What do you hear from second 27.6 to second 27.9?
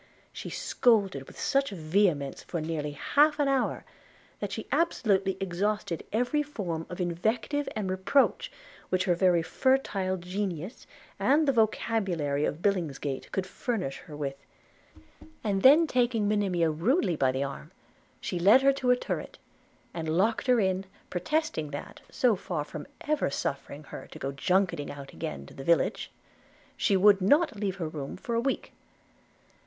her